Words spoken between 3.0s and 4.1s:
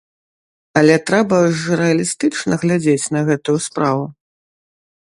на гэтую справу.